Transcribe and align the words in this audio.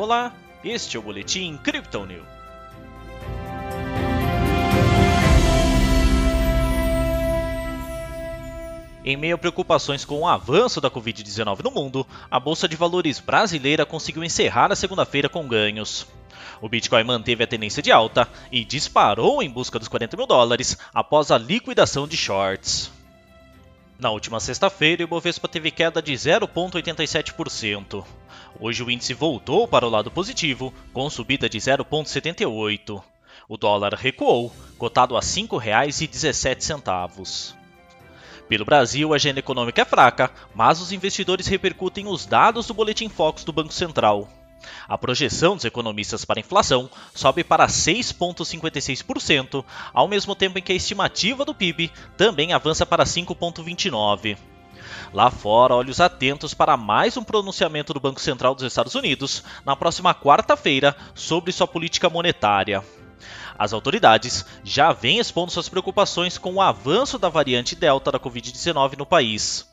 Olá, 0.00 0.32
este 0.62 0.96
é 0.96 1.00
o 1.00 1.02
Boletim 1.02 1.56
Crypto. 1.56 2.06
Em 9.04 9.16
meio 9.16 9.34
a 9.34 9.38
preocupações 9.38 10.04
com 10.04 10.20
o 10.20 10.28
avanço 10.28 10.80
da 10.80 10.88
Covid-19 10.88 11.64
no 11.64 11.72
mundo, 11.72 12.06
a 12.30 12.38
Bolsa 12.38 12.68
de 12.68 12.76
Valores 12.76 13.18
brasileira 13.18 13.84
conseguiu 13.84 14.22
encerrar 14.22 14.70
a 14.70 14.76
segunda-feira 14.76 15.28
com 15.28 15.48
ganhos. 15.48 16.06
O 16.60 16.68
Bitcoin 16.68 17.02
manteve 17.02 17.42
a 17.42 17.48
tendência 17.48 17.82
de 17.82 17.90
alta 17.90 18.28
e 18.52 18.64
disparou 18.64 19.42
em 19.42 19.50
busca 19.50 19.80
dos 19.80 19.88
40 19.88 20.16
mil 20.16 20.28
dólares 20.28 20.78
após 20.94 21.32
a 21.32 21.38
liquidação 21.38 22.06
de 22.06 22.16
shorts. 22.16 22.97
Na 23.98 24.10
última 24.10 24.38
sexta-feira, 24.38 25.02
o 25.02 25.06
Ibovespa 25.06 25.48
teve 25.48 25.72
queda 25.72 26.00
de 26.00 26.12
0,87%. 26.12 28.04
Hoje 28.60 28.84
o 28.84 28.90
índice 28.90 29.12
voltou 29.12 29.66
para 29.66 29.84
o 29.84 29.90
lado 29.90 30.08
positivo, 30.08 30.72
com 30.92 31.10
subida 31.10 31.48
de 31.48 31.58
0,78%. 31.58 33.02
O 33.48 33.56
dólar 33.56 33.94
recuou, 33.94 34.52
cotado 34.78 35.16
a 35.16 35.20
R$ 35.20 35.26
5,17. 35.26 37.56
Pelo 38.48 38.64
Brasil, 38.64 39.12
a 39.12 39.16
agenda 39.16 39.40
econômica 39.40 39.82
é 39.82 39.84
fraca, 39.84 40.30
mas 40.54 40.80
os 40.80 40.92
investidores 40.92 41.48
repercutem 41.48 42.06
os 42.06 42.24
dados 42.24 42.68
do 42.68 42.74
Boletim 42.74 43.08
Focus 43.08 43.42
do 43.42 43.52
Banco 43.52 43.72
Central. 43.72 44.28
A 44.88 44.96
projeção 44.98 45.54
dos 45.56 45.64
economistas 45.64 46.24
para 46.24 46.40
inflação 46.40 46.90
sobe 47.14 47.44
para 47.44 47.66
6,56%, 47.66 49.64
ao 49.92 50.08
mesmo 50.08 50.34
tempo 50.34 50.58
em 50.58 50.62
que 50.62 50.72
a 50.72 50.76
estimativa 50.76 51.44
do 51.44 51.54
PIB 51.54 51.92
também 52.16 52.52
avança 52.52 52.84
para 52.86 53.04
5,29%. 53.04 54.36
Lá 55.12 55.30
fora, 55.30 55.74
olhos 55.74 56.00
atentos 56.00 56.54
para 56.54 56.76
mais 56.76 57.16
um 57.16 57.24
pronunciamento 57.24 57.92
do 57.94 58.00
Banco 58.00 58.20
Central 58.20 58.54
dos 58.54 58.64
Estados 58.64 58.94
Unidos 58.94 59.42
na 59.64 59.76
próxima 59.76 60.14
quarta-feira 60.14 60.96
sobre 61.14 61.52
sua 61.52 61.66
política 61.66 62.08
monetária. 62.08 62.82
As 63.58 63.72
autoridades 63.72 64.46
já 64.62 64.92
vêm 64.92 65.18
expondo 65.18 65.50
suas 65.50 65.68
preocupações 65.68 66.38
com 66.38 66.54
o 66.54 66.62
avanço 66.62 67.18
da 67.18 67.28
variante 67.28 67.74
Delta 67.74 68.12
da 68.12 68.20
Covid-19 68.20 68.96
no 68.96 69.06
país. 69.06 69.66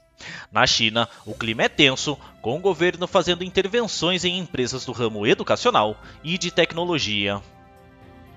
Na 0.52 0.66
China, 0.66 1.10
o 1.26 1.34
clima 1.34 1.64
é 1.64 1.70
tenso, 1.70 2.18
com 2.42 2.58
o 2.58 2.62
governo 2.62 3.08
fazendo 3.08 3.44
intervenções 3.44 4.24
em 4.24 4.38
empresas 4.38 4.86
do 4.86 4.92
ramo 4.92 5.26
educacional 5.26 5.98
e 6.24 6.38
de 6.38 6.52
tecnologia. 6.52 7.42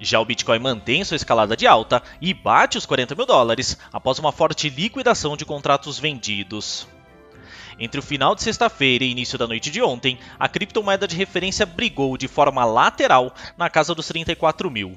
Já 0.01 0.21
o 0.21 0.25
Bitcoin 0.25 0.61
mantém 0.61 1.05
sua 1.05 1.17
escalada 1.17 1.57
de 1.57 1.67
alta 1.67 2.03
e 2.21 2.33
bate 2.33 2.79
os 2.79 2.87
40 2.87 3.15
mil 3.15 3.27
dólares 3.27 3.77
após 3.93 4.19
uma 4.19 4.33
forte 4.33 4.69
liquidação 4.69 5.37
de 5.37 5.45
contratos 5.45 5.99
vendidos. 5.99 6.87
Entre 7.81 8.01
o 8.01 8.03
final 8.03 8.35
de 8.35 8.43
sexta-feira 8.43 9.05
e 9.05 9.11
início 9.11 9.39
da 9.39 9.47
noite 9.47 9.71
de 9.71 9.81
ontem, 9.81 10.19
a 10.39 10.49
criptomoeda 10.49 11.07
de 11.07 11.17
referência 11.17 11.65
brigou 11.65 12.17
de 12.17 12.27
forma 12.27 12.65
lateral 12.65 13.33
na 13.57 13.71
casa 13.71 13.95
dos 13.95 14.09
34 14.09 14.71
mil. 14.71 14.97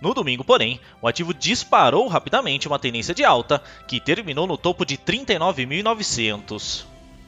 No 0.00 0.12
domingo, 0.14 0.44
porém, 0.44 0.80
o 1.00 1.08
ativo 1.08 1.32
disparou 1.32 2.08
rapidamente 2.08 2.68
uma 2.68 2.78
tendência 2.78 3.14
de 3.14 3.24
alta, 3.24 3.62
que 3.86 4.00
terminou 4.00 4.46
no 4.46 4.58
topo 4.58 4.84
de 4.84 4.98
39.900. 4.98 6.84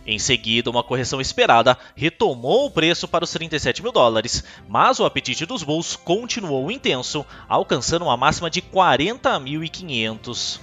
Em 0.06 0.20
seguida, 0.20 0.70
uma 0.70 0.84
correção 0.84 1.20
esperada 1.20 1.77
retomou 1.97 2.67
o 2.67 2.70
preço 2.70 3.09
para 3.09 3.25
os 3.25 3.33
37 3.33 3.83
mil 3.83 3.91
dólares, 3.91 4.45
mas 4.69 5.01
o 5.01 5.05
apetite 5.05 5.45
dos 5.45 5.65
bulls 5.65 5.97
continuou 5.97 6.70
intenso, 6.70 7.27
alcançando 7.48 8.05
uma 8.05 8.17
máxima 8.17 8.48
de 8.48 8.62
40.500. 8.62 10.61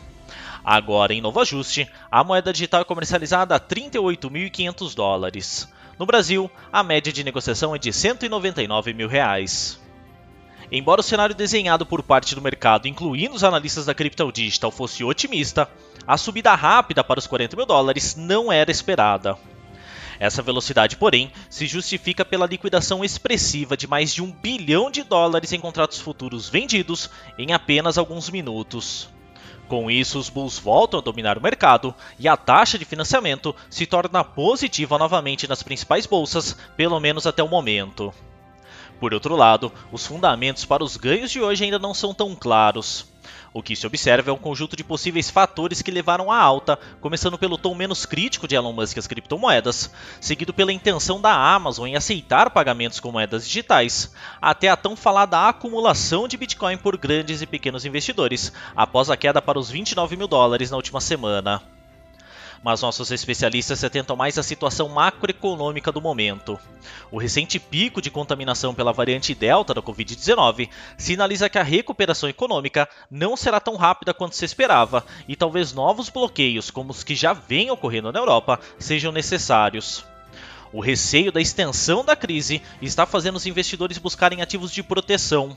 Agora, 0.63 1.13
em 1.13 1.19
novo 1.19 1.41
ajuste, 1.41 1.89
a 2.09 2.23
moeda 2.23 2.53
digital 2.53 2.81
é 2.81 2.85
comercializada 2.85 3.53
a 3.53 3.59
38.500 3.59 4.95
dólares. 4.95 5.67
No 5.99 6.05
Brasil, 6.05 6.49
a 6.71 6.81
média 6.81 7.11
de 7.11 7.23
negociação 7.23 7.75
é 7.75 7.77
de 7.77 7.91
199 7.91 8.93
mil 8.93 9.09
reais. 9.09 9.82
Embora 10.71 11.01
o 11.01 11.03
cenário 11.03 11.35
desenhado 11.35 11.85
por 11.85 12.01
parte 12.01 12.35
do 12.35 12.41
mercado, 12.41 12.87
incluindo 12.87 13.35
os 13.35 13.43
analistas 13.43 13.85
da 13.85 13.93
Crypto 13.93 14.31
Digital, 14.31 14.71
fosse 14.71 15.03
otimista, 15.03 15.69
a 16.07 16.17
subida 16.17 16.53
rápida 16.55 17.03
para 17.03 17.19
os 17.19 17.27
40 17.27 17.55
mil 17.55 17.65
dólares 17.65 18.15
não 18.15 18.51
era 18.51 18.71
esperada. 18.71 19.37
Essa 20.19 20.41
velocidade, 20.41 20.95
porém, 20.95 21.31
se 21.49 21.65
justifica 21.65 22.23
pela 22.23 22.45
liquidação 22.45 23.03
expressiva 23.03 23.75
de 23.75 23.87
mais 23.87 24.13
de 24.13 24.23
um 24.23 24.31
bilhão 24.31 24.89
de 24.89 25.03
dólares 25.03 25.51
em 25.51 25.59
contratos 25.59 25.99
futuros 25.99 26.47
vendidos 26.47 27.09
em 27.37 27.53
apenas 27.53 27.97
alguns 27.97 28.29
minutos. 28.29 29.09
Com 29.67 29.89
isso, 29.89 30.19
os 30.19 30.29
bulls 30.29 30.59
voltam 30.59 30.99
a 30.99 31.03
dominar 31.03 31.37
o 31.37 31.41
mercado 31.41 31.95
e 32.19 32.27
a 32.27 32.37
taxa 32.37 32.77
de 32.77 32.85
financiamento 32.85 33.55
se 33.69 33.85
torna 33.85 34.23
positiva 34.23 34.97
novamente 34.97 35.47
nas 35.47 35.63
principais 35.63 36.05
bolsas, 36.05 36.55
pelo 36.77 36.99
menos 36.99 37.25
até 37.25 37.41
o 37.41 37.47
momento. 37.47 38.13
Por 39.03 39.13
outro 39.13 39.35
lado, 39.35 39.69
os 39.91 40.07
fundamentos 40.07 40.63
para 40.63 40.81
os 40.81 40.95
ganhos 40.95 41.29
de 41.29 41.41
hoje 41.41 41.65
ainda 41.65 41.77
não 41.77 41.93
são 41.93 42.13
tão 42.13 42.33
claros. 42.33 43.05
O 43.53 43.61
que 43.61 43.75
se 43.75 43.85
observa 43.85 44.29
é 44.29 44.33
um 44.33 44.37
conjunto 44.37 44.77
de 44.77 44.83
possíveis 44.85 45.29
fatores 45.29 45.81
que 45.81 45.91
levaram 45.91 46.31
à 46.31 46.37
alta, 46.37 46.79
começando 47.01 47.37
pelo 47.37 47.57
tom 47.57 47.75
menos 47.75 48.05
crítico 48.05 48.47
de 48.47 48.55
Elon 48.55 48.71
Musk 48.71 48.97
às 48.97 49.05
criptomoedas, 49.05 49.91
seguido 50.21 50.53
pela 50.53 50.71
intenção 50.71 51.19
da 51.19 51.33
Amazon 51.33 51.85
em 51.85 51.97
aceitar 51.97 52.49
pagamentos 52.51 53.01
com 53.01 53.11
moedas 53.11 53.45
digitais, 53.45 54.15
até 54.41 54.69
a 54.69 54.77
tão 54.77 54.95
falada 54.95 55.49
acumulação 55.49 56.25
de 56.25 56.37
Bitcoin 56.37 56.77
por 56.77 56.95
grandes 56.95 57.41
e 57.41 57.45
pequenos 57.45 57.83
investidores, 57.83 58.53
após 58.73 59.09
a 59.09 59.17
queda 59.17 59.41
para 59.41 59.59
os 59.59 59.69
29 59.69 60.15
mil 60.15 60.29
dólares 60.29 60.71
na 60.71 60.77
última 60.77 61.01
semana 61.01 61.61
mas 62.63 62.81
nossos 62.81 63.11
especialistas 63.11 63.79
se 63.79 63.85
atentam 63.85 64.15
mais 64.15 64.37
à 64.37 64.43
situação 64.43 64.87
macroeconômica 64.87 65.91
do 65.91 66.01
momento. 66.01 66.57
O 67.11 67.17
recente 67.17 67.59
pico 67.59 68.01
de 68.01 68.09
contaminação 68.09 68.73
pela 68.73 68.93
variante 68.93 69.35
Delta 69.35 69.73
da 69.73 69.81
Covid-19 69.81 70.69
sinaliza 70.97 71.49
que 71.49 71.59
a 71.59 71.63
recuperação 71.63 72.29
econômica 72.29 72.87
não 73.11 73.35
será 73.35 73.59
tão 73.59 73.75
rápida 73.75 74.13
quanto 74.13 74.35
se 74.35 74.45
esperava 74.45 75.05
e 75.27 75.35
talvez 75.35 75.73
novos 75.73 76.09
bloqueios, 76.09 76.71
como 76.71 76.91
os 76.91 77.03
que 77.03 77.15
já 77.15 77.33
vêm 77.33 77.69
ocorrendo 77.69 78.11
na 78.11 78.19
Europa, 78.19 78.59
sejam 78.79 79.11
necessários. 79.11 80.05
O 80.71 80.79
receio 80.79 81.31
da 81.31 81.39
extensão 81.41 82.03
da 82.03 82.15
crise 82.15 82.61
está 82.81 83.05
fazendo 83.05 83.35
os 83.35 83.45
investidores 83.45 83.99
buscarem 83.99 84.41
ativos 84.41 84.71
de 84.71 84.81
proteção, 84.81 85.55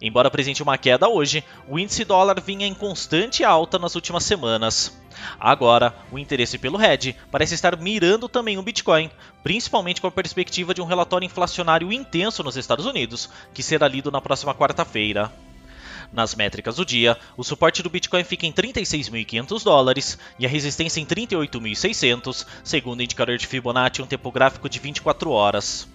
Embora 0.00 0.28
apresente 0.28 0.62
uma 0.62 0.76
queda 0.78 1.08
hoje, 1.08 1.42
o 1.68 1.78
índice 1.78 2.04
dólar 2.04 2.40
vinha 2.40 2.66
em 2.66 2.74
constante 2.74 3.42
alta 3.42 3.78
nas 3.78 3.94
últimas 3.94 4.24
semanas. 4.24 4.96
Agora, 5.40 5.94
o 6.10 6.18
interesse 6.18 6.58
pelo 6.58 6.80
hedge 6.80 7.16
parece 7.30 7.54
estar 7.54 7.76
mirando 7.76 8.28
também 8.28 8.58
o 8.58 8.62
Bitcoin, 8.62 9.10
principalmente 9.42 10.00
com 10.00 10.06
a 10.06 10.10
perspectiva 10.12 10.74
de 10.74 10.82
um 10.82 10.86
relatório 10.86 11.24
inflacionário 11.24 11.92
intenso 11.92 12.42
nos 12.42 12.56
Estados 12.56 12.86
Unidos, 12.86 13.30
que 13.54 13.62
será 13.62 13.88
lido 13.88 14.10
na 14.10 14.20
próxima 14.20 14.54
quarta-feira. 14.54 15.32
Nas 16.12 16.34
métricas 16.34 16.76
do 16.76 16.84
dia, 16.84 17.18
o 17.36 17.42
suporte 17.42 17.82
do 17.82 17.90
Bitcoin 17.90 18.22
fica 18.24 18.46
em 18.46 18.52
36.500 18.52 19.64
dólares 19.64 20.18
e 20.38 20.46
a 20.46 20.48
resistência 20.48 21.00
em 21.00 21.06
38.600, 21.06 22.46
segundo 22.62 23.00
o 23.00 23.02
indicador 23.02 23.36
de 23.36 23.46
Fibonacci, 23.46 24.02
um 24.02 24.06
tempo 24.06 24.30
gráfico 24.30 24.68
de 24.68 24.78
24 24.78 25.30
horas. 25.30 25.88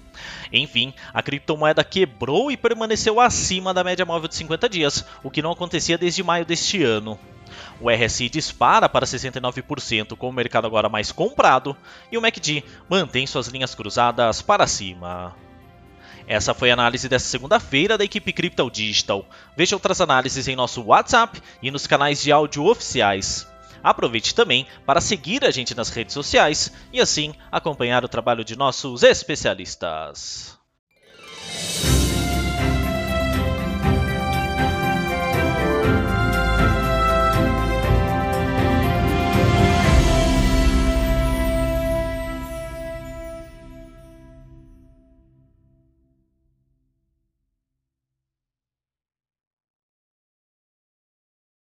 Enfim, 0.52 0.94
a 1.14 1.22
criptomoeda 1.22 1.84
quebrou 1.84 2.52
e 2.52 2.58
permaneceu 2.58 3.20
acima 3.20 3.74
da 3.74 3.84
média 3.84 4.06
móvel 4.06 4.28
de 4.28 4.36
50 4.36 4.70
dias, 4.70 5.06
o 5.24 5.32
que 5.32 5.42
não 5.42 5.52
acontecia 5.52 5.98
desde 5.98 6.24
maio 6.24 6.46
deste 6.46 6.84
ano. 6.84 7.20
O 7.80 7.90
RSI 7.90 8.30
dispara 8.30 8.88
para 8.88 9.06
69%, 9.06 10.16
com 10.16 10.30
o 10.30 10.34
mercado 10.34 10.68
agora 10.68 10.90
mais 10.90 11.12
comprado, 11.12 11.76
e 12.12 12.18
o 12.18 12.22
MACD 12.22 12.64
mantém 12.90 13.26
suas 13.26 13.48
linhas 13.48 13.76
cruzadas 13.76 14.42
para 14.42 14.68
cima. 14.68 15.36
Essa 16.28 16.54
foi 16.54 16.70
a 16.70 16.74
análise 16.74 17.10
desta 17.10 17.28
segunda-feira 17.28 17.98
da 17.98 18.06
equipe 18.06 18.32
Crypto 18.32 18.70
Digital. 18.70 19.26
Veja 19.58 19.76
outras 19.76 20.00
análises 20.00 20.48
em 20.48 20.56
nosso 20.56 20.82
WhatsApp 20.82 21.42
e 21.62 21.72
nos 21.72 21.88
canais 21.88 22.22
de 22.22 22.32
áudio 22.32 22.66
oficiais. 22.66 23.51
Aproveite 23.84 24.36
também 24.36 24.68
para 24.86 25.02
seguir 25.02 25.44
a 25.44 25.52
gente 25.52 25.76
nas 25.76 25.90
redes 25.90 26.14
sociais 26.14 26.72
e 26.94 27.02
assim 27.02 27.34
acompanhar 27.52 28.04
o 28.06 28.10
trabalho 28.10 28.44
de 28.44 28.56
nossos 28.56 29.04
especialistas. 29.04 30.61